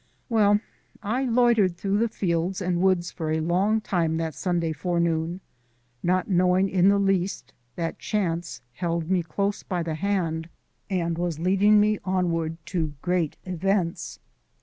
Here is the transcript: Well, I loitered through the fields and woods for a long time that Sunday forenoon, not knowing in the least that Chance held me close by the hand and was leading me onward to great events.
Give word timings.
Well, 0.29 0.59
I 1.03 1.25
loitered 1.25 1.77
through 1.77 1.99
the 1.99 2.07
fields 2.09 2.59
and 2.59 2.81
woods 2.81 3.11
for 3.11 3.29
a 3.31 3.39
long 3.39 3.81
time 3.81 4.17
that 4.17 4.33
Sunday 4.33 4.71
forenoon, 4.73 5.41
not 6.01 6.27
knowing 6.27 6.69
in 6.69 6.89
the 6.89 6.97
least 6.97 7.53
that 7.75 7.99
Chance 7.99 8.63
held 8.73 9.11
me 9.11 9.21
close 9.21 9.61
by 9.61 9.83
the 9.83 9.93
hand 9.93 10.49
and 10.89 11.19
was 11.19 11.37
leading 11.37 11.79
me 11.79 11.99
onward 12.03 12.57
to 12.73 12.95
great 13.03 13.37
events. 13.45 14.17